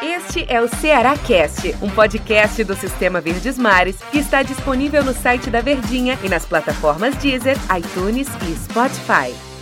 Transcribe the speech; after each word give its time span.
Este 0.00 0.44
é 0.48 0.60
o 0.60 0.68
Ceará 0.68 1.18
Cast, 1.18 1.74
um 1.82 1.90
podcast 1.90 2.62
do 2.62 2.76
Sistema 2.76 3.20
Verdes 3.20 3.58
Mares 3.58 4.00
que 4.10 4.18
está 4.18 4.42
disponível 4.44 5.02
no 5.04 5.12
site 5.12 5.50
da 5.50 5.60
Verdinha 5.60 6.16
e 6.22 6.28
nas 6.28 6.46
plataformas 6.46 7.16
Deezer, 7.16 7.56
iTunes 7.76 8.28
e 8.28 8.54
Spotify. 8.54 9.52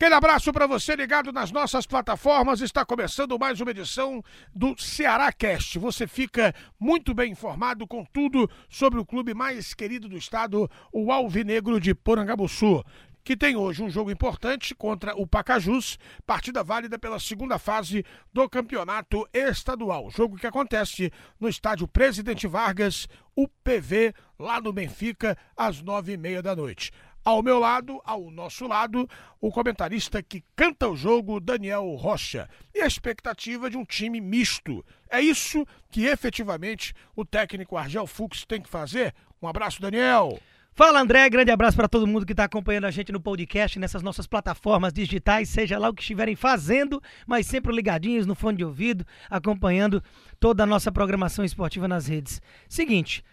Aquele 0.00 0.14
abraço 0.14 0.52
para 0.52 0.68
você 0.68 0.94
ligado 0.94 1.32
nas 1.32 1.50
nossas 1.50 1.84
plataformas. 1.84 2.60
Está 2.60 2.84
começando 2.84 3.36
mais 3.36 3.60
uma 3.60 3.72
edição 3.72 4.22
do 4.54 4.80
Ceará 4.80 5.32
Cast. 5.32 5.76
Você 5.80 6.06
fica 6.06 6.54
muito 6.78 7.12
bem 7.12 7.32
informado 7.32 7.84
com 7.84 8.04
tudo 8.04 8.48
sobre 8.68 9.00
o 9.00 9.04
clube 9.04 9.34
mais 9.34 9.74
querido 9.74 10.08
do 10.08 10.16
estado, 10.16 10.70
o 10.92 11.10
Alvinegro 11.10 11.80
de 11.80 11.96
Porangabuçu 11.96 12.84
que 13.28 13.36
tem 13.36 13.56
hoje 13.56 13.82
um 13.82 13.90
jogo 13.90 14.10
importante 14.10 14.74
contra 14.74 15.14
o 15.14 15.26
Pacajus, 15.26 15.98
partida 16.24 16.64
válida 16.64 16.98
pela 16.98 17.20
segunda 17.20 17.58
fase 17.58 18.02
do 18.32 18.48
campeonato 18.48 19.28
estadual. 19.34 20.10
Jogo 20.10 20.38
que 20.38 20.46
acontece 20.46 21.12
no 21.38 21.46
estádio 21.46 21.86
Presidente 21.86 22.46
Vargas, 22.46 23.06
UPV, 23.36 24.14
lá 24.38 24.62
no 24.62 24.72
Benfica, 24.72 25.36
às 25.54 25.82
nove 25.82 26.12
e 26.12 26.16
meia 26.16 26.40
da 26.40 26.56
noite. 26.56 26.90
Ao 27.22 27.42
meu 27.42 27.58
lado, 27.58 28.00
ao 28.02 28.30
nosso 28.30 28.66
lado, 28.66 29.06
o 29.38 29.52
comentarista 29.52 30.22
que 30.22 30.42
canta 30.56 30.88
o 30.88 30.96
jogo, 30.96 31.38
Daniel 31.38 31.84
Rocha. 31.96 32.48
E 32.74 32.80
a 32.80 32.86
expectativa 32.86 33.68
de 33.68 33.76
um 33.76 33.84
time 33.84 34.22
misto. 34.22 34.82
É 35.10 35.20
isso 35.20 35.66
que 35.90 36.06
efetivamente 36.06 36.94
o 37.14 37.26
técnico 37.26 37.76
Argel 37.76 38.06
Fux 38.06 38.46
tem 38.46 38.62
que 38.62 38.70
fazer? 38.70 39.14
Um 39.42 39.46
abraço, 39.46 39.82
Daniel. 39.82 40.40
Fala 40.78 41.00
André, 41.00 41.28
grande 41.28 41.50
abraço 41.50 41.76
para 41.76 41.88
todo 41.88 42.06
mundo 42.06 42.24
que 42.24 42.32
está 42.32 42.44
acompanhando 42.44 42.84
a 42.84 42.90
gente 42.92 43.10
no 43.10 43.20
podcast, 43.20 43.80
nessas 43.80 44.00
nossas 44.00 44.28
plataformas 44.28 44.92
digitais, 44.92 45.48
seja 45.48 45.76
lá 45.76 45.88
o 45.88 45.92
que 45.92 46.02
estiverem 46.02 46.36
fazendo, 46.36 47.02
mas 47.26 47.48
sempre 47.48 47.74
ligadinhos 47.74 48.26
no 48.26 48.36
fone 48.36 48.58
de 48.58 48.64
ouvido, 48.64 49.04
acompanhando 49.28 50.00
toda 50.38 50.62
a 50.62 50.66
nossa 50.66 50.92
programação 50.92 51.44
esportiva 51.44 51.88
nas 51.88 52.06
redes. 52.06 52.40
Seguinte, 52.68 53.24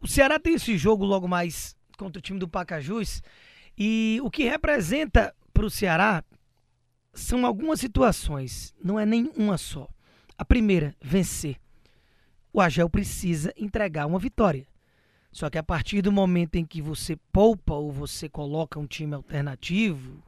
o 0.00 0.08
Ceará 0.08 0.38
tem 0.38 0.54
esse 0.54 0.78
jogo 0.78 1.04
logo 1.04 1.28
mais 1.28 1.76
contra 1.98 2.18
o 2.18 2.22
time 2.22 2.38
do 2.38 2.48
Pacajus 2.48 3.22
e 3.76 4.18
o 4.22 4.30
que 4.30 4.44
representa 4.44 5.34
para 5.52 5.66
o 5.66 5.70
Ceará 5.70 6.24
são 7.12 7.44
algumas 7.44 7.80
situações, 7.80 8.72
não 8.82 8.98
é 8.98 9.04
nem 9.04 9.30
uma 9.36 9.58
só. 9.58 9.90
A 10.38 10.44
primeira, 10.44 10.94
vencer. 11.02 11.56
O 12.50 12.62
Agel 12.62 12.88
precisa 12.88 13.52
entregar 13.58 14.06
uma 14.06 14.18
vitória. 14.18 14.66
Só 15.34 15.50
que 15.50 15.58
a 15.58 15.64
partir 15.64 16.00
do 16.00 16.12
momento 16.12 16.54
em 16.54 16.64
que 16.64 16.80
você 16.80 17.16
poupa 17.32 17.74
ou 17.74 17.90
você 17.90 18.28
coloca 18.28 18.78
um 18.78 18.86
time 18.86 19.14
alternativo, 19.14 20.22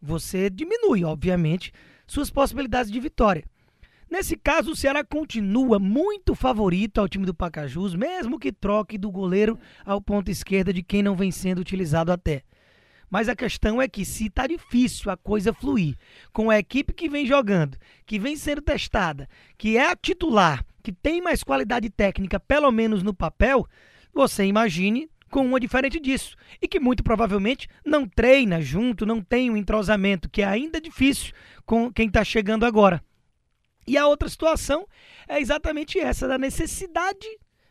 você 0.00 0.50
diminui, 0.50 1.04
obviamente, 1.04 1.72
suas 2.08 2.28
possibilidades 2.28 2.90
de 2.90 2.98
vitória. 2.98 3.44
Nesse 4.10 4.36
caso, 4.36 4.72
o 4.72 4.76
Ceará 4.76 5.04
continua 5.04 5.78
muito 5.78 6.34
favorito 6.34 6.98
ao 6.98 7.08
time 7.08 7.24
do 7.24 7.32
Pacajus, 7.32 7.94
mesmo 7.94 8.36
que 8.36 8.50
troque 8.50 8.98
do 8.98 9.12
goleiro 9.12 9.56
ao 9.86 10.02
ponto 10.02 10.28
esquerda 10.28 10.72
de 10.72 10.82
quem 10.82 11.04
não 11.04 11.14
vem 11.14 11.30
sendo 11.30 11.60
utilizado 11.60 12.10
até. 12.10 12.42
Mas 13.08 13.28
a 13.28 13.36
questão 13.36 13.80
é 13.80 13.86
que 13.86 14.04
se 14.04 14.26
está 14.26 14.48
difícil 14.48 15.08
a 15.12 15.16
coisa 15.16 15.52
fluir, 15.52 15.96
com 16.32 16.50
a 16.50 16.58
equipe 16.58 16.92
que 16.92 17.08
vem 17.08 17.24
jogando, 17.24 17.78
que 18.04 18.18
vem 18.18 18.34
sendo 18.34 18.60
testada, 18.60 19.28
que 19.56 19.76
é 19.76 19.88
a 19.88 19.94
titular, 19.94 20.64
que 20.82 20.90
tem 20.90 21.22
mais 21.22 21.44
qualidade 21.44 21.88
técnica, 21.90 22.40
pelo 22.40 22.72
menos 22.72 23.04
no 23.04 23.14
papel, 23.14 23.68
você 24.12 24.44
imagine 24.44 25.08
com 25.30 25.46
uma 25.46 25.58
diferente 25.58 25.98
disso 25.98 26.36
e 26.60 26.68
que 26.68 26.78
muito 26.78 27.02
provavelmente 27.02 27.66
não 27.84 28.06
treina 28.06 28.60
junto, 28.60 29.06
não 29.06 29.22
tem 29.22 29.50
um 29.50 29.56
entrosamento, 29.56 30.28
que 30.28 30.42
é 30.42 30.44
ainda 30.44 30.80
difícil 30.80 31.32
com 31.64 31.90
quem 31.90 32.06
está 32.06 32.22
chegando 32.22 32.66
agora. 32.66 33.02
E 33.86 33.96
a 33.96 34.06
outra 34.06 34.28
situação 34.28 34.86
é 35.26 35.40
exatamente 35.40 35.98
essa, 35.98 36.28
da 36.28 36.38
necessidade 36.38 37.26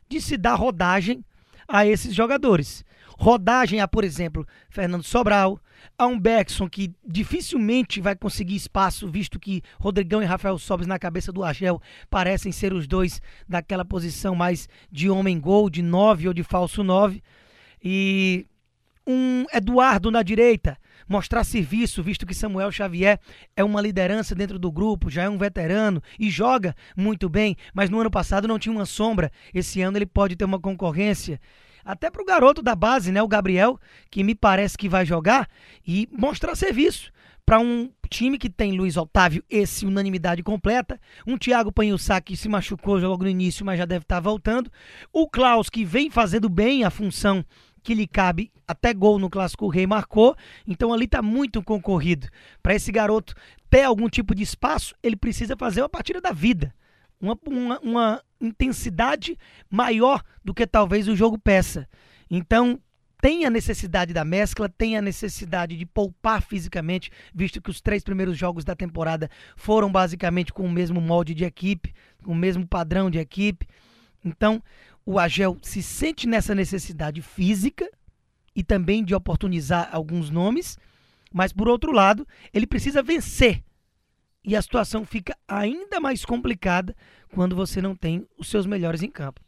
de 0.10 0.20
se 0.20 0.36
dar 0.36 0.56
rodagem 0.56 1.24
a 1.68 1.86
esses 1.86 2.14
jogadores. 2.14 2.84
Rodagem 3.22 3.80
a, 3.80 3.88
por 3.88 4.04
exemplo, 4.04 4.48
Fernando 4.68 5.04
Sobral, 5.04 5.60
a 5.96 6.08
um 6.08 6.20
Beckson 6.20 6.68
que 6.68 6.92
dificilmente 7.08 8.02
vai 8.02 8.16
conseguir 8.16 8.56
espaço, 8.56 9.08
visto 9.08 9.40
que 9.40 9.62
Rodrigão 9.80 10.24
e 10.24 10.26
Rafael 10.26 10.58
Sobres 10.58 10.88
na 10.88 10.98
cabeça 10.98 11.32
do 11.32 11.44
Argel 11.44 11.80
parecem 12.10 12.52
ser 12.52 12.74
os 12.74 12.88
dois 12.88 13.22
daquela 13.48 13.86
posição 13.86 14.34
mais 14.34 14.68
de 14.92 15.08
homem-gol, 15.08 15.70
de 15.70 15.84
nove 15.84 16.28
ou 16.28 16.34
de 16.34 16.42
falso 16.42 16.84
nove. 16.84 17.22
E 17.84 18.48
um 19.06 19.46
Eduardo 19.54 20.10
na 20.10 20.24
direita, 20.24 20.76
mostrar 21.08 21.44
serviço, 21.44 22.02
visto 22.02 22.26
que 22.26 22.34
Samuel 22.34 22.72
Xavier 22.72 23.20
é 23.56 23.64
uma 23.64 23.82
liderança 23.82 24.34
dentro 24.34 24.58
do 24.58 24.72
grupo, 24.72 25.12
já 25.12 25.22
é 25.22 25.30
um 25.30 25.38
veterano 25.38 26.02
e 26.20 26.32
joga 26.32 26.76
muito 26.98 27.30
bem, 27.30 27.56
mas 27.72 27.88
no 27.88 28.00
ano 28.00 28.10
passado 28.10 28.48
não 28.48 28.58
tinha 28.58 28.74
uma 28.74 28.88
sombra. 28.88 29.32
Esse 29.54 29.80
ano 29.80 30.00
ele 30.00 30.08
pode 30.08 30.36
ter 30.36 30.46
uma 30.46 30.60
concorrência 30.60 31.40
até 31.84 32.10
para 32.10 32.22
o 32.22 32.26
garoto 32.26 32.62
da 32.62 32.76
base, 32.76 33.12
né, 33.12 33.22
o 33.22 33.28
Gabriel, 33.28 33.80
que 34.10 34.24
me 34.24 34.36
parece 34.36 34.78
que 34.78 34.90
vai 34.90 35.06
jogar 35.06 35.48
e 35.86 36.08
mostrar 36.12 36.56
serviço 36.56 37.12
para 37.46 37.60
um 37.60 37.90
time 38.10 38.38
que 38.38 38.50
tem 38.50 38.78
Luiz 38.78 38.98
Otávio, 38.98 39.44
esse 39.50 39.86
unanimidade 39.86 40.44
completa, 40.44 41.00
um 41.26 41.38
Thiago 41.38 41.72
Panhussá 41.72 42.22
que 42.22 42.38
se 42.38 42.48
machucou 42.48 42.98
logo 42.98 43.24
no 43.24 43.30
início, 43.30 43.66
mas 43.66 43.78
já 43.78 43.86
deve 43.86 44.04
estar 44.04 44.16
tá 44.16 44.22
voltando, 44.22 44.72
o 45.12 45.28
Klaus 45.28 45.70
que 45.70 45.84
vem 45.84 46.10
fazendo 46.10 46.50
bem 46.50 46.84
a 46.84 46.90
função 46.90 47.44
que 47.84 47.96
lhe 47.96 48.06
cabe, 48.06 48.52
até 48.68 48.94
gol 48.94 49.18
no 49.18 49.30
Clássico 49.30 49.68
Rei 49.68 49.88
marcou, 49.88 50.36
então 50.68 50.94
ali 50.94 51.06
está 51.06 51.22
muito 51.22 51.64
concorrido. 51.64 52.28
Para 52.62 52.76
esse 52.76 52.92
garoto 52.92 53.34
ter 53.70 53.84
algum 53.84 54.08
tipo 54.08 54.36
de 54.36 54.44
espaço, 54.44 54.94
ele 55.02 55.16
precisa 55.16 55.56
fazer 55.58 55.82
uma 55.82 55.90
partida 55.90 56.22
da 56.22 56.32
vida 56.32 56.74
uma, 57.22 57.38
uma, 57.46 57.80
uma 57.80 58.24
intensidade 58.40 59.38
maior 59.70 60.24
do 60.44 60.54
que 60.54 60.66
talvez 60.66 61.08
o 61.08 61.16
jogo 61.16 61.38
peça. 61.38 61.88
Então, 62.30 62.80
tem 63.22 63.46
a 63.46 63.50
necessidade 63.52 64.14
da 64.14 64.26
mescla, 64.26 64.68
tem 64.68 64.98
a 64.98 65.02
necessidade 65.02 65.78
de 65.78 65.86
poupar 65.86 66.42
fisicamente, 66.42 67.12
visto 67.34 67.62
que 67.62 67.70
os 67.70 67.80
três 67.80 68.04
primeiros 68.04 68.36
jogos 68.36 68.66
da 68.66 68.76
temporada 68.76 69.30
foram 69.56 69.92
basicamente 69.92 70.52
com 70.52 70.66
o 70.66 70.72
mesmo 70.72 71.00
molde 71.00 71.36
de 71.36 71.46
equipe, 71.46 71.94
com 72.24 72.32
o 72.32 72.36
mesmo 72.36 72.68
padrão 72.68 73.12
de 73.12 73.20
equipe. 73.20 73.68
Então, 74.26 74.62
o 75.06 75.20
Agel 75.20 75.58
se 75.62 75.84
sente 75.84 76.28
nessa 76.28 76.56
necessidade 76.56 77.22
física 77.22 77.88
e 78.56 78.64
também 78.64 79.04
de 79.04 79.14
oportunizar 79.14 79.90
alguns 79.92 80.32
nomes, 80.32 80.78
mas 81.32 81.54
por 81.54 81.68
outro 81.68 81.92
lado, 81.92 82.28
ele 82.52 82.66
precisa 82.66 83.04
vencer 83.04 83.64
e 84.44 84.56
a 84.56 84.62
situação 84.62 85.06
fica 85.06 85.38
ainda 85.48 86.00
mais 86.00 86.26
complicada 86.26 86.96
quando 87.34 87.56
você 87.56 87.82
não 87.82 87.96
tem 87.96 88.28
os 88.38 88.50
seus 88.50 88.66
melhores 88.66 89.02
em 89.02 89.10
campo. 89.10 89.42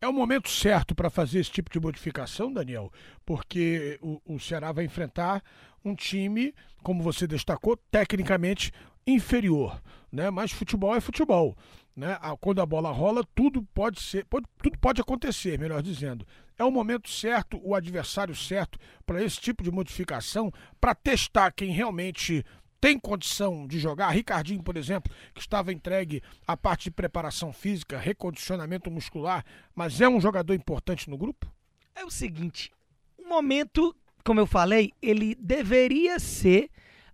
É 0.00 0.06
o 0.06 0.12
momento 0.12 0.48
certo 0.48 0.94
para 0.94 1.10
fazer 1.10 1.40
esse 1.40 1.50
tipo 1.50 1.70
de 1.70 1.80
modificação, 1.80 2.52
Daniel, 2.52 2.92
porque 3.24 3.98
o, 4.02 4.20
o 4.34 4.38
Ceará 4.38 4.70
vai 4.70 4.84
enfrentar 4.84 5.42
um 5.84 5.94
time, 5.94 6.54
como 6.82 7.02
você 7.02 7.26
destacou, 7.26 7.76
tecnicamente 7.90 8.72
inferior, 9.06 9.80
né? 10.12 10.30
Mas 10.30 10.52
futebol 10.52 10.94
é 10.94 11.00
futebol, 11.00 11.56
né? 11.94 12.18
Quando 12.40 12.60
a 12.60 12.66
bola 12.66 12.90
rola, 12.90 13.24
tudo 13.34 13.62
pode 13.62 14.00
ser, 14.00 14.24
pode, 14.26 14.46
tudo 14.62 14.78
pode 14.78 15.00
acontecer, 15.00 15.58
melhor 15.58 15.82
dizendo. 15.82 16.26
É 16.58 16.64
o 16.64 16.70
momento 16.70 17.08
certo, 17.08 17.60
o 17.62 17.74
adversário 17.74 18.34
certo 18.34 18.78
para 19.04 19.22
esse 19.22 19.40
tipo 19.40 19.62
de 19.62 19.70
modificação, 19.70 20.52
para 20.80 20.94
testar 20.94 21.52
quem 21.52 21.70
realmente 21.70 22.44
tem 22.80 22.98
condição 22.98 23.66
de 23.66 23.78
jogar. 23.78 24.10
Ricardinho, 24.10 24.62
por 24.62 24.76
exemplo, 24.76 25.12
que 25.34 25.40
estava 25.40 25.72
entregue 25.72 26.22
à 26.46 26.56
parte 26.56 26.84
de 26.84 26.90
preparação 26.90 27.52
física, 27.52 27.98
recondicionamento 27.98 28.90
muscular, 28.90 29.44
mas 29.74 30.00
é 30.00 30.08
um 30.08 30.20
jogador 30.20 30.54
importante 30.54 31.08
no 31.10 31.18
grupo? 31.18 31.50
É 31.94 32.04
o 32.04 32.10
seguinte, 32.10 32.70
o 33.18 33.28
momento, 33.28 33.94
como 34.24 34.40
eu 34.40 34.46
falei, 34.46 34.92
ele 35.00 35.34
deveria 35.34 36.18
ser 36.18 36.70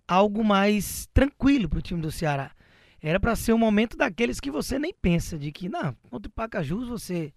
algo 0.07 0.43
mais 0.43 1.07
tranquilo 1.13 1.69
para 1.69 1.79
o 1.79 1.81
time 1.81 2.01
do 2.01 2.11
Ceará. 2.11 2.51
Era 3.01 3.19
para 3.19 3.35
ser 3.35 3.53
um 3.53 3.57
momento 3.57 3.97
daqueles 3.97 4.39
que 4.39 4.51
você 4.51 4.79
nem 4.79 4.93
pensa, 4.93 5.37
de 5.37 5.51
que, 5.51 5.67
não, 5.67 5.95
contra 6.09 6.29
o 6.29 6.33
Pacajus 6.33 6.87
você 6.87 7.33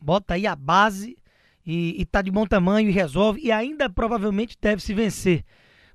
bota 0.00 0.34
aí 0.34 0.46
a 0.46 0.56
base 0.56 1.16
e, 1.64 2.00
e 2.00 2.04
tá 2.04 2.22
de 2.22 2.30
bom 2.30 2.46
tamanho 2.46 2.88
e 2.88 2.92
resolve, 2.92 3.40
e 3.42 3.50
ainda 3.50 3.90
provavelmente 3.90 4.56
deve 4.60 4.82
se 4.82 4.94
vencer. 4.94 5.44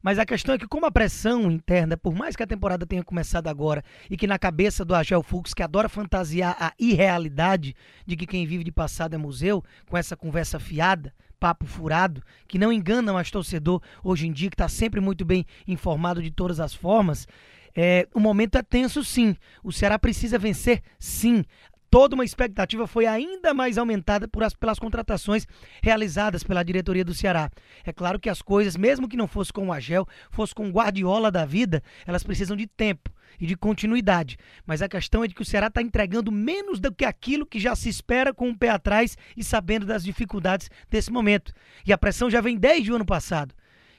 Mas 0.02 0.18
a 0.18 0.26
questão 0.26 0.56
é 0.56 0.58
que, 0.58 0.68
como 0.68 0.86
a 0.86 0.92
pressão 0.92 1.52
interna, 1.52 1.96
por 1.96 2.14
mais 2.14 2.36
que 2.36 2.44
a 2.44 2.48
temporada 2.48 2.86
tenha 2.86 3.04
começado 3.04 3.48
agora 3.48 3.84
e 4.10 4.18
que 4.18 4.26
na 4.26 4.40
cabeça 4.40 4.84
do 4.84 4.96
Agel 4.96 5.22
Fux, 5.22 5.54
que 5.54 5.62
adora 5.62 5.88
fantasiar 5.88 6.56
a 6.60 6.74
irrealidade 6.80 7.76
de 8.06 8.16
que 8.16 8.26
quem 8.26 8.46
vive 8.46 8.64
de 8.64 8.72
passado 8.72 9.14
é 9.14 9.18
museu, 9.18 9.64
com 9.88 9.98
essa 9.98 10.18
conversa 10.18 10.60
fiada, 10.60 11.14
papo 11.40 11.66
furado, 11.66 12.24
que 12.48 12.58
não 12.58 12.72
engana 12.74 13.14
mais 13.14 13.30
torcedor 13.30 13.82
hoje 14.04 14.28
em 14.28 14.32
dia, 14.32 14.50
que 14.50 14.56
está 14.56 14.68
sempre 14.68 15.00
muito 15.00 15.24
bem 15.24 15.46
informado 15.68 16.22
de 16.22 16.32
todas 16.32 16.60
as 16.60 16.74
formas. 16.74 17.28
É, 17.76 18.08
o 18.14 18.20
momento 18.20 18.58
é 18.58 18.64
tenso, 18.64 19.04
sim. 19.04 19.36
O 19.64 19.72
Ceará 19.72 19.98
precisa 19.98 20.38
vencer, 20.38 20.82
sim 21.00 21.46
toda 21.92 22.16
uma 22.16 22.24
expectativa 22.24 22.88
foi 22.88 23.06
ainda 23.06 23.54
mais 23.54 23.78
aumentada 23.78 24.28
as, 24.40 24.54
pelas 24.54 24.80
contratações 24.80 25.46
realizadas 25.84 26.42
pela 26.42 26.64
diretoria 26.64 27.04
do 27.04 27.14
Ceará. 27.14 27.52
É 27.86 27.92
claro 27.92 28.18
que 28.18 28.30
as 28.30 28.42
coisas, 28.42 28.78
mesmo 28.78 29.10
que 29.10 29.18
não 29.18 29.28
fosse 29.28 29.52
com 29.52 29.68
o 29.68 29.74
Agel, 29.74 30.08
fosse 30.32 30.56
com 30.56 30.70
o 30.70 30.72
Guardiola 30.72 31.30
da 31.30 31.46
vida, 31.46 31.84
elas 32.08 32.24
precisam 32.24 32.56
de 32.56 32.66
tempo. 32.66 33.12
e 33.40 33.46
de 33.46 33.56
continuidade. 33.56 34.38
Mas 34.66 34.82
a 34.82 34.90
questão 34.90 35.24
é 35.24 35.28
de 35.28 35.34
que 35.34 35.42
o 35.42 35.46
Ceará 35.46 35.68
está 35.68 35.82
entregando 35.82 36.32
menos 36.32 36.80
do 36.80 36.94
que 36.94 37.06
aquilo 37.06 37.46
que 37.46 37.60
já 37.60 37.76
se 37.76 37.88
espera 37.88 38.34
com 38.34 38.50
o 38.50 38.58
pé 38.58 38.70
atrás 38.70 39.18
e 39.38 39.44
sabendo 39.44 39.86
das 39.86 40.04
dificuldades 40.04 40.70
desse 40.90 41.10
momento. 41.12 41.54
E 41.86 41.94
a 41.94 41.98
pressão 41.98 42.30
já 42.30 42.42
vem 42.42 42.58
desde 42.58 42.92
o 42.92 42.96
ano 42.96 43.06
passado. 43.06 43.56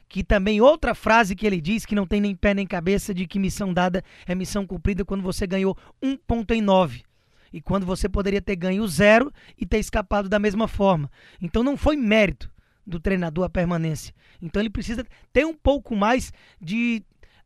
Que 0.07 0.23
também 0.23 0.61
outra 0.61 0.95
frase 0.95 1.35
que 1.35 1.47
ele 1.47 1.63
diz 1.63 1.87
que 1.87 1.95
não 1.95 2.07
tem 2.07 2.21
nem 2.21 2.37
pé 2.37 2.53
nem 2.53 2.67
cabeça 2.67 3.15
de 3.15 3.27
que 3.27 3.39
missão 3.39 3.73
dada 3.73 4.05
é 4.27 4.35
missão 4.35 4.67
cumprida 4.67 5.05
quando 5.05 5.23
você 5.23 5.47
ganhou 5.47 5.77
um 6.01 6.15
ponto 6.15 6.53
em 6.53 6.61
nove 6.61 7.03
e 7.53 7.61
quando 7.61 7.87
você 7.87 8.09
poderia 8.09 8.41
ter 8.41 8.57
ganho 8.57 8.87
zero 8.89 9.33
e 9.59 9.67
ter 9.67 9.79
escapado 9.79 10.29
da 10.29 10.39
mesma 10.39 10.67
forma. 10.67 11.11
Então 11.41 11.63
não 11.63 11.77
foi 11.77 11.97
mérito 11.97 12.51
do 12.87 12.99
treinador 12.99 13.45
a 13.45 13.51
permanência. 13.51 14.15
Então 14.41 14.61
ele 14.61 14.71
precisa 14.71 15.05
ter 15.33 15.47
um 15.47 15.55
pouco 15.55 15.95
mais 15.95 16.33
de 16.61 17.03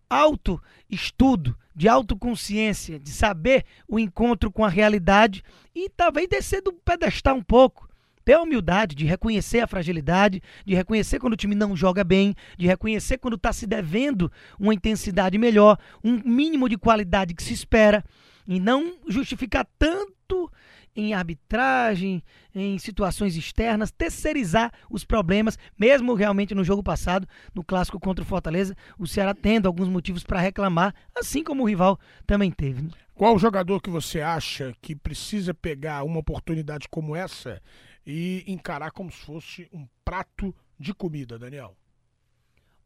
auto-estudo, 0.09 1.57
de 1.75 1.89
autoconsciência, 1.89 2.99
de 2.99 3.11
saber 3.11 3.65
o 3.87 3.99
encontro 3.99 4.51
com 4.51 4.65
a 4.65 4.69
realidade 4.69 5.43
e 5.75 5.91
talvez 5.91 6.29
descer 6.29 6.63
do 6.63 6.73
pedestal 6.73 7.37
um 7.37 7.43
pouco. 7.43 7.87
Ter 8.25 8.33
a 8.33 8.43
humildade 8.43 8.97
de 8.97 9.05
reconhecer 9.05 9.61
a 9.61 9.69
fragilidade, 9.69 10.43
de 10.65 10.75
reconhecer 10.75 11.21
quando 11.21 11.35
o 11.35 11.37
time 11.37 11.55
não 11.55 11.77
joga 11.77 12.03
bem, 12.03 12.35
de 12.59 12.67
reconhecer 12.67 13.19
quando 13.19 13.37
está 13.37 13.53
se 13.53 13.69
devendo 13.69 14.33
uma 14.59 14.75
intensidade 14.75 15.39
melhor, 15.39 15.79
um 16.03 16.21
mínimo 16.25 16.69
de 16.69 16.77
qualidade 16.77 17.35
que 17.35 17.43
se 17.43 17.53
espera, 17.53 18.05
e 18.47 18.61
não 18.61 18.99
justificar 19.09 19.67
tanto 19.79 20.51
em 20.97 21.13
arbitragem, 21.13 22.23
em 22.55 22.79
situações 22.79 23.37
externas, 23.37 23.91
terceirizar 23.91 24.73
os 24.91 25.05
problemas, 25.05 25.59
mesmo 25.79 26.15
realmente 26.15 26.55
no 26.55 26.65
jogo 26.65 26.83
passado, 26.83 27.29
no 27.55 27.63
clássico 27.63 28.01
contra 28.01 28.25
o 28.25 28.27
Fortaleza, 28.27 28.75
o 28.99 29.07
Ceará 29.07 29.35
tendo 29.35 29.67
alguns 29.67 29.89
motivos 29.89 30.25
para 30.25 30.41
reclamar, 30.41 30.95
assim 31.15 31.45
como 31.45 31.63
o 31.63 31.69
rival 31.69 32.01
também 32.27 32.51
teve. 32.51 32.83
Né? 32.83 32.91
Qual 33.15 33.39
jogador 33.39 33.81
que 33.81 33.91
você 33.91 34.21
acha 34.21 34.75
que 34.81 34.97
precisa 34.97 35.53
pegar 35.53 36.03
uma 36.03 36.21
oportunidade 36.21 36.89
como 36.89 37.15
essa 37.15 37.63
e 38.07 38.45
encarar 38.47 38.91
como 38.91 39.11
se 39.11 39.19
fosse 39.19 39.69
um 39.73 39.87
prato 40.05 40.55
de 40.79 40.95
comida, 40.95 41.39
Daniel? 41.39 41.77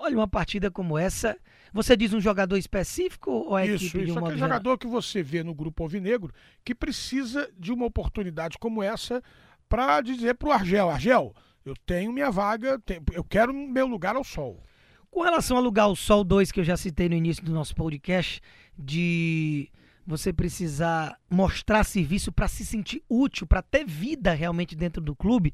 Olha, 0.02 0.16
uma 0.16 0.26
partida 0.26 0.70
como 0.70 0.96
essa, 0.96 1.36
você 1.74 1.94
diz 1.94 2.14
um 2.14 2.20
jogador 2.20 2.56
específico 2.56 3.30
ou 3.30 3.58
é 3.58 3.66
isso, 3.66 3.84
equipe 3.84 4.06
de 4.06 4.12
um 4.12 4.20
modo 4.20 4.34
jogador 4.34 4.78
que 4.78 4.86
você 4.86 5.22
vê 5.22 5.44
no 5.44 5.54
grupo 5.54 5.82
Alvinegro 5.82 6.32
que 6.64 6.74
precisa 6.74 7.50
de 7.58 7.70
uma 7.70 7.84
oportunidade 7.84 8.56
como 8.58 8.82
essa 8.82 9.22
para 9.68 10.00
dizer 10.00 10.36
para 10.36 10.48
o 10.48 10.52
Argel, 10.52 10.88
Argel, 10.88 11.34
eu 11.66 11.74
tenho 11.84 12.10
minha 12.12 12.30
vaga, 12.30 12.80
eu 13.12 13.22
quero 13.22 13.52
meu 13.52 13.86
lugar 13.86 14.16
ao 14.16 14.24
sol. 14.24 14.62
Com 15.10 15.20
relação 15.20 15.58
ao 15.58 15.62
lugar 15.62 15.82
ao 15.82 15.94
sol 15.94 16.24
2 16.24 16.50
que 16.50 16.60
eu 16.60 16.64
já 16.64 16.78
citei 16.78 17.06
no 17.06 17.14
início 17.14 17.44
do 17.44 17.52
nosso 17.52 17.74
podcast, 17.74 18.40
de 18.78 19.70
você 20.06 20.32
precisar 20.32 21.20
mostrar 21.28 21.84
serviço 21.84 22.32
para 22.32 22.48
se 22.48 22.64
sentir 22.64 23.02
útil, 23.06 23.46
para 23.46 23.60
ter 23.60 23.84
vida 23.84 24.32
realmente 24.32 24.74
dentro 24.74 25.02
do 25.02 25.14
clube, 25.14 25.52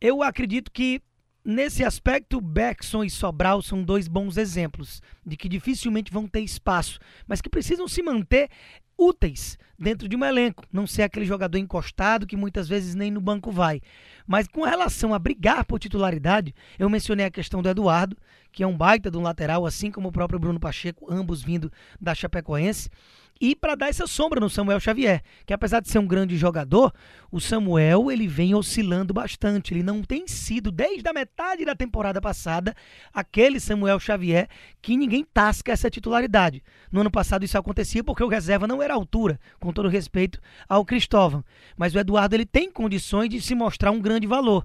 eu 0.00 0.22
acredito 0.22 0.72
que 0.72 1.02
Nesse 1.44 1.84
aspecto, 1.84 2.40
Beckson 2.40 3.04
e 3.04 3.10
Sobral 3.10 3.60
são 3.60 3.82
dois 3.82 4.08
bons 4.08 4.38
exemplos 4.38 5.02
de 5.26 5.36
que 5.36 5.46
dificilmente 5.46 6.10
vão 6.10 6.26
ter 6.26 6.40
espaço, 6.40 6.98
mas 7.26 7.42
que 7.42 7.50
precisam 7.50 7.86
se 7.86 8.02
manter 8.02 8.48
úteis 8.96 9.58
dentro 9.78 10.08
de 10.08 10.16
um 10.16 10.24
elenco, 10.24 10.64
não 10.72 10.86
ser 10.86 11.02
aquele 11.02 11.26
jogador 11.26 11.58
encostado 11.58 12.26
que 12.26 12.34
muitas 12.34 12.66
vezes 12.66 12.94
nem 12.94 13.10
no 13.10 13.20
banco 13.20 13.50
vai. 13.50 13.82
Mas 14.26 14.48
com 14.48 14.62
relação 14.62 15.12
a 15.12 15.18
brigar 15.18 15.66
por 15.66 15.78
titularidade, 15.78 16.54
eu 16.78 16.88
mencionei 16.88 17.26
a 17.26 17.30
questão 17.30 17.60
do 17.60 17.68
Eduardo, 17.68 18.16
que 18.50 18.62
é 18.62 18.66
um 18.66 18.74
baita 18.76 19.10
de 19.10 19.18
um 19.18 19.22
lateral, 19.22 19.66
assim 19.66 19.90
como 19.90 20.08
o 20.08 20.12
próprio 20.12 20.38
Bruno 20.38 20.58
Pacheco, 20.58 21.12
ambos 21.12 21.42
vindo 21.42 21.70
da 22.00 22.14
Chapecoense 22.14 22.88
e 23.40 23.54
para 23.56 23.74
dar 23.74 23.88
essa 23.88 24.06
sombra 24.06 24.40
no 24.40 24.48
Samuel 24.48 24.78
Xavier, 24.78 25.22
que 25.44 25.52
apesar 25.52 25.80
de 25.80 25.90
ser 25.90 25.98
um 25.98 26.06
grande 26.06 26.36
jogador, 26.36 26.92
o 27.32 27.40
Samuel 27.40 28.10
ele 28.10 28.28
vem 28.28 28.54
oscilando 28.54 29.12
bastante. 29.12 29.74
Ele 29.74 29.82
não 29.82 30.02
tem 30.02 30.26
sido 30.28 30.70
desde 30.70 31.08
a 31.08 31.12
metade 31.12 31.64
da 31.64 31.74
temporada 31.74 32.20
passada 32.20 32.74
aquele 33.12 33.58
Samuel 33.58 33.98
Xavier 33.98 34.48
que 34.80 34.96
ninguém 34.96 35.24
tasca 35.24 35.72
essa 35.72 35.90
titularidade. 35.90 36.62
No 36.92 37.00
ano 37.00 37.10
passado 37.10 37.44
isso 37.44 37.58
acontecia 37.58 38.04
porque 38.04 38.22
o 38.22 38.28
reserva 38.28 38.68
não 38.68 38.80
era 38.80 38.94
altura, 38.94 39.40
com 39.58 39.72
todo 39.72 39.88
respeito 39.88 40.40
ao 40.68 40.84
Cristóvão, 40.84 41.44
mas 41.76 41.94
o 41.94 41.98
Eduardo 41.98 42.36
ele 42.36 42.46
tem 42.46 42.70
condições 42.70 43.28
de 43.28 43.40
se 43.40 43.54
mostrar 43.54 43.90
um 43.90 44.00
grande 44.00 44.26
valor. 44.26 44.64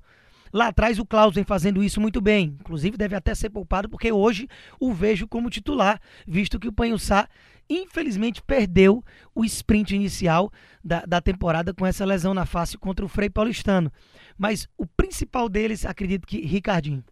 Lá 0.52 0.68
atrás 0.68 0.98
o 0.98 1.06
Klaus 1.06 1.36
vem 1.36 1.44
fazendo 1.44 1.84
isso 1.84 2.02
muito 2.02 2.20
bem. 2.20 2.56
Inclusive 2.60 2.98
deve 2.98 3.16
até 3.16 3.36
ser 3.36 3.50
poupado 3.50 3.88
porque 3.88 4.12
hoje 4.12 4.48
o 4.80 4.94
vejo 4.94 5.28
como 5.28 5.50
titular, 5.50 6.00
visto 6.28 6.60
que 6.60 6.68
o 6.68 6.74
Panhussá 6.74 7.28
infelizmente 7.70 8.42
perdeu 8.42 9.04
o 9.36 9.46
sprint 9.46 9.96
inicial 9.96 10.52
da, 10.84 11.06
da 11.06 11.22
temporada 11.22 11.74
com 11.74 11.86
essa 11.86 12.04
lesão 12.04 12.34
na 12.34 12.46
face 12.46 12.78
contra 12.78 13.06
o 13.06 13.10
Frei 13.10 13.30
Paulistano. 13.30 13.92
Mas 14.38 14.68
o 14.78 14.86
principal 14.86 15.48
deles, 15.48 15.86
acredito 15.86 16.26
que 16.26 16.42
Ricardinho 16.42 17.04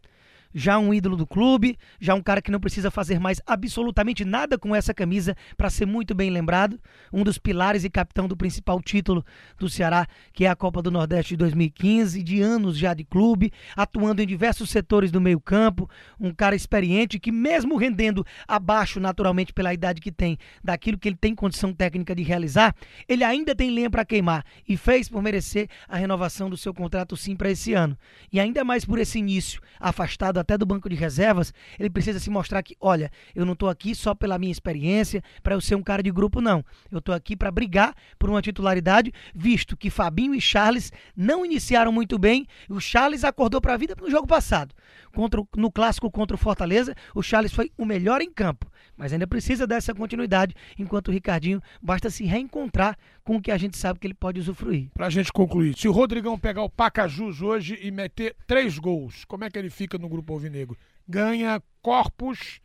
já 0.58 0.80
um 0.80 0.92
ídolo 0.92 1.16
do 1.16 1.28
clube, 1.28 1.78
já 2.02 2.16
um 2.16 2.22
cara 2.22 2.42
que 2.42 2.50
não 2.50 2.60
precisa 2.60 2.90
fazer 2.90 3.20
mais 3.20 3.40
absolutamente 3.46 4.26
nada 4.26 4.58
com 4.58 4.76
essa 4.76 4.92
camisa 4.92 5.38
para 5.56 5.70
ser 5.70 5.86
muito 5.86 6.16
bem 6.16 6.32
lembrado, 6.32 6.80
um 7.14 7.24
dos 7.24 7.38
pilares 7.38 7.84
e 7.84 7.92
capitão 7.92 8.28
do 8.28 8.36
principal 8.36 8.82
título 8.82 9.24
do 9.60 9.70
Ceará, 9.70 10.08
que 10.34 10.46
é 10.46 10.50
a 10.50 10.56
Copa 10.56 10.82
do 10.82 10.90
Nordeste 10.90 11.36
de 11.36 11.38
2015, 11.38 12.24
de 12.24 12.42
anos 12.42 12.76
já 12.76 12.96
de 12.96 13.04
clube, 13.04 13.54
atuando 13.76 14.20
em 14.20 14.26
diversos 14.26 14.72
setores 14.72 15.12
do 15.12 15.22
meio-campo, 15.22 15.88
um 16.20 16.34
cara 16.34 16.56
experiente 16.56 17.20
que 17.20 17.32
mesmo 17.32 17.78
rendendo 17.78 18.26
abaixo 18.48 19.00
naturalmente 19.00 19.54
pela 19.54 19.76
idade 19.76 20.02
que 20.02 20.12
tem, 20.12 20.40
daquilo 20.64 20.98
que 20.98 21.08
ele 21.08 21.18
tem 21.18 21.36
condição 21.36 21.72
técnica 21.72 22.16
de 22.16 22.24
realizar, 22.24 22.76
ele 23.08 23.24
ainda 23.24 23.56
tem 23.56 23.70
lenha 23.70 23.92
para 23.92 24.04
queimar 24.04 24.44
e 24.68 24.76
fez 24.76 25.08
por 25.08 25.22
merecer 25.22 25.70
a 25.88 25.98
renovação 25.98 26.50
do 26.50 26.58
seu 26.58 26.74
contrato 26.74 27.16
sim 27.16 27.36
para 27.36 27.52
esse 27.52 27.76
ano. 27.76 27.96
E 28.34 28.40
ainda 28.40 28.64
mais 28.64 28.84
por 28.84 28.98
esse 28.98 29.20
início 29.20 29.62
afastado 29.80 30.47
até 30.48 30.58
do 30.58 30.66
banco 30.66 30.88
de 30.88 30.96
reservas, 30.96 31.54
ele 31.78 31.90
precisa 31.90 32.20
se 32.20 32.30
mostrar 32.30 32.64
que, 32.64 32.78
olha, 32.80 33.12
eu 33.36 33.46
não 33.46 33.52
estou 33.52 33.68
aqui 33.68 33.94
só 33.94 34.16
pela 34.16 34.40
minha 34.40 34.52
experiência, 34.52 35.22
para 35.44 35.56
eu 35.56 35.60
ser 35.60 35.76
um 35.76 35.84
cara 35.84 36.02
de 36.02 36.10
grupo, 36.10 36.40
não. 36.40 36.64
Eu 36.90 37.00
estou 37.00 37.14
aqui 37.14 37.36
para 37.36 37.52
brigar 37.52 37.94
por 38.18 38.30
uma 38.30 38.42
titularidade, 38.42 39.14
visto 39.36 39.76
que 39.76 39.90
Fabinho 39.90 40.34
e 40.34 40.40
Charles 40.40 40.92
não 41.16 41.46
iniciaram 41.46 41.92
muito 41.92 42.18
bem. 42.18 42.48
O 42.70 42.80
Charles 42.80 43.26
acordou 43.26 43.60
para 43.60 43.74
a 43.74 43.78
vida 43.78 43.94
no 44.00 44.10
jogo 44.10 44.26
passado. 44.26 44.74
Contra, 45.14 45.44
no 45.58 45.72
clássico 45.72 46.10
contra 46.10 46.36
o 46.36 46.40
Fortaleza, 46.40 46.96
o 47.14 47.22
Charles 47.22 47.52
foi 47.52 47.72
o 47.78 47.86
melhor 47.86 48.22
em 48.22 48.32
campo, 48.32 48.72
mas 48.96 49.12
ainda 49.12 49.26
precisa 49.26 49.66
dessa 49.66 49.94
continuidade, 49.94 50.54
enquanto 50.78 51.08
o 51.08 51.12
Ricardinho 51.12 51.62
basta 51.82 52.10
se 52.10 52.24
reencontrar 52.24 52.96
com 53.24 53.36
o 53.36 53.42
que 53.42 53.52
a 53.52 53.58
gente 53.58 53.78
sabe 53.78 54.00
que 54.00 54.08
ele 54.08 54.14
pode 54.14 54.40
usufruir. 54.40 54.90
Para 54.94 55.08
a 55.08 55.10
gente 55.10 55.34
concluir, 55.34 55.78
se 55.78 55.88
o 55.88 55.92
Rodrigão 55.92 56.40
pegar 56.40 56.62
o 56.62 56.70
Pacajus 56.70 57.42
hoje 57.42 57.78
e 57.82 57.92
meter 57.92 58.36
três 58.46 58.78
gols, 58.78 59.26
como 59.26 59.44
é 59.44 59.50
que 59.50 59.60
ele 59.60 59.70
fica 59.70 59.98
no 59.98 60.08
grupo 60.08 60.27
Alvinegro? 60.34 60.78
Ganha 61.08 61.62
corpos 61.82 62.60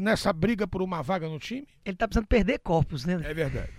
nessa 0.00 0.32
briga 0.32 0.66
por 0.66 0.82
uma 0.82 1.02
vaga 1.02 1.28
no 1.28 1.38
time? 1.38 1.68
Ele 1.84 1.96
tá 1.96 2.08
precisando 2.08 2.26
perder 2.26 2.58
corpos, 2.58 3.04
né? 3.04 3.20
É 3.24 3.34
verdade. 3.34 3.70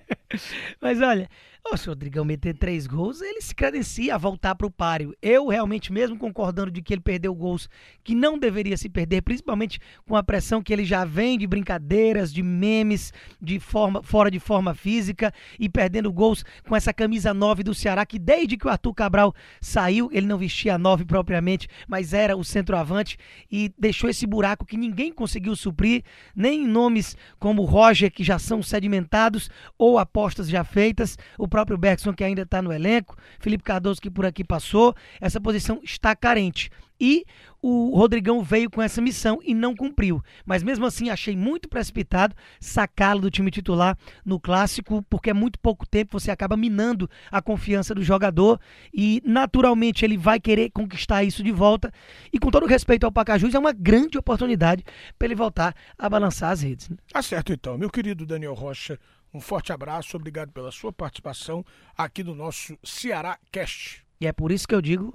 Mas 0.80 1.00
olha, 1.00 1.28
oh, 1.70 1.76
se 1.76 1.88
o 1.88 1.92
Rodrigão 1.92 2.24
meter 2.24 2.56
três 2.56 2.86
gols, 2.86 3.20
ele 3.20 3.40
se 3.40 3.54
credencia 3.54 4.14
a 4.14 4.18
voltar 4.18 4.54
para 4.54 4.66
o 4.66 4.70
páreo. 4.70 5.14
Eu 5.22 5.46
realmente, 5.48 5.92
mesmo 5.92 6.18
concordando 6.18 6.70
de 6.70 6.82
que 6.82 6.92
ele 6.92 7.00
perdeu 7.00 7.34
gols 7.34 7.68
que 8.02 8.14
não 8.14 8.38
deveria 8.38 8.76
se 8.76 8.88
perder, 8.88 9.22
principalmente 9.22 9.78
com 10.06 10.16
a 10.16 10.22
pressão 10.22 10.62
que 10.62 10.72
ele 10.72 10.84
já 10.84 11.04
vem 11.04 11.38
de 11.38 11.46
brincadeiras, 11.46 12.32
de 12.32 12.42
memes, 12.42 13.12
de 13.40 13.60
forma, 13.60 14.02
fora 14.02 14.30
de 14.30 14.40
forma 14.40 14.74
física 14.74 15.32
e 15.58 15.68
perdendo 15.68 16.12
gols 16.12 16.44
com 16.66 16.74
essa 16.74 16.92
camisa 16.92 17.32
9 17.32 17.62
do 17.62 17.74
Ceará, 17.74 18.04
que 18.04 18.18
desde 18.18 18.56
que 18.56 18.66
o 18.66 18.70
Arthur 18.70 18.94
Cabral 18.94 19.34
saiu, 19.60 20.10
ele 20.12 20.26
não 20.26 20.38
vestia 20.38 20.74
a 20.74 20.78
9 20.78 21.04
propriamente, 21.04 21.68
mas 21.86 22.12
era 22.12 22.36
o 22.36 22.44
centroavante 22.44 23.16
e 23.50 23.72
deixou 23.78 24.10
esse 24.10 24.26
buraco 24.26 24.66
que 24.66 24.76
ninguém 24.76 25.12
conseguiu 25.12 25.54
suprir, 25.54 26.02
nem 26.34 26.66
nomes 26.66 27.16
como 27.38 27.64
Roger, 27.64 28.10
que 28.10 28.24
já 28.24 28.38
são 28.38 28.62
sedimentados, 28.62 29.48
ou 29.78 29.98
apostas 29.98 30.48
já 30.48 30.64
feitas, 30.64 31.16
o 31.38 31.48
próprio 31.52 31.76
Bergson 31.76 32.14
que 32.14 32.24
ainda 32.24 32.42
está 32.42 32.62
no 32.62 32.72
elenco, 32.72 33.14
Felipe 33.38 33.62
Cardoso 33.62 34.00
que 34.00 34.10
por 34.10 34.24
aqui 34.24 34.42
passou, 34.42 34.94
essa 35.20 35.38
posição 35.38 35.80
está 35.84 36.16
carente. 36.16 36.70
E 36.98 37.26
o 37.60 37.94
Rodrigão 37.96 38.42
veio 38.42 38.70
com 38.70 38.80
essa 38.80 39.02
missão 39.02 39.40
e 39.42 39.52
não 39.52 39.74
cumpriu. 39.74 40.22
Mas 40.46 40.62
mesmo 40.62 40.86
assim, 40.86 41.10
achei 41.10 41.36
muito 41.36 41.68
precipitado 41.68 42.34
sacá-lo 42.58 43.20
do 43.20 43.30
time 43.30 43.50
titular 43.50 43.98
no 44.24 44.40
clássico, 44.40 45.02
porque 45.10 45.28
é 45.28 45.34
muito 45.34 45.58
pouco 45.58 45.86
tempo, 45.86 46.18
você 46.18 46.30
acaba 46.30 46.56
minando 46.56 47.10
a 47.30 47.42
confiança 47.42 47.94
do 47.94 48.02
jogador 48.02 48.58
e 48.94 49.20
naturalmente 49.24 50.04
ele 50.04 50.16
vai 50.16 50.40
querer 50.40 50.70
conquistar 50.70 51.22
isso 51.22 51.42
de 51.42 51.52
volta. 51.52 51.92
E 52.32 52.38
com 52.38 52.50
todo 52.50 52.66
respeito 52.66 53.04
ao 53.04 53.12
Pacajus, 53.12 53.54
é 53.54 53.58
uma 53.58 53.72
grande 53.72 54.16
oportunidade 54.16 54.84
para 55.18 55.26
ele 55.26 55.34
voltar 55.34 55.74
a 55.98 56.08
balançar 56.08 56.50
as 56.50 56.62
redes. 56.62 56.88
Né? 56.88 56.96
Tá 57.12 57.20
certo 57.20 57.52
então, 57.52 57.76
meu 57.76 57.90
querido 57.90 58.24
Daniel 58.24 58.54
Rocha. 58.54 58.98
Um 59.32 59.40
forte 59.40 59.72
abraço, 59.72 60.16
obrigado 60.16 60.52
pela 60.52 60.70
sua 60.70 60.92
participação 60.92 61.64
aqui 61.96 62.22
no 62.22 62.34
nosso 62.34 62.78
Ceará 62.84 63.38
Cast. 63.50 64.04
E 64.20 64.26
é 64.26 64.32
por 64.32 64.52
isso 64.52 64.68
que 64.68 64.74
eu 64.74 64.82
digo 64.82 65.14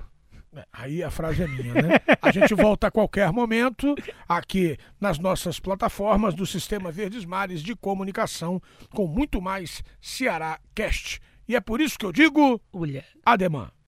Aí 0.72 1.04
a 1.04 1.12
frase 1.12 1.44
é 1.44 1.48
minha, 1.48 1.74
né? 1.74 1.90
A 2.22 2.32
gente 2.32 2.54
volta 2.54 2.88
a 2.88 2.92
qualquer 2.92 3.32
momento 3.32 3.96
aqui 4.28 4.78
nas 5.00 5.20
nossas 5.20 5.60
plataformas 5.60 6.34
do 6.34 6.46
Sistema 6.46 6.92
Verdes 6.92 7.26
Mares 7.26 7.62
de 7.62 7.76
Comunicação 7.76 8.62
com 8.92 9.08
muito 9.08 9.42
mais 9.42 9.84
Ceará 10.02 10.60
Cast. 10.74 11.20
E 11.48 11.56
é 11.56 11.62
por 11.62 11.80
isso 11.80 11.98
que 11.98 12.06
eu 12.06 12.12
digo. 12.12 12.62
Ulha. 12.74 13.06
Ademã. 13.26 13.72